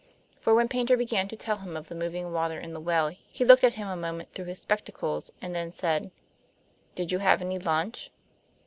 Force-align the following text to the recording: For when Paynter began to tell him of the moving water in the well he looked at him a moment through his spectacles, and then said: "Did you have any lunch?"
For 0.39 0.55
when 0.55 0.67
Paynter 0.67 0.97
began 0.97 1.27
to 1.27 1.35
tell 1.35 1.57
him 1.57 1.77
of 1.77 1.87
the 1.87 1.93
moving 1.93 2.33
water 2.33 2.59
in 2.59 2.73
the 2.73 2.79
well 2.79 3.09
he 3.31 3.45
looked 3.45 3.63
at 3.63 3.73
him 3.75 3.87
a 3.87 3.95
moment 3.95 4.31
through 4.33 4.45
his 4.45 4.57
spectacles, 4.57 5.31
and 5.43 5.53
then 5.53 5.69
said: 5.71 6.09
"Did 6.95 7.11
you 7.11 7.19
have 7.19 7.39
any 7.39 7.59
lunch?" 7.59 8.09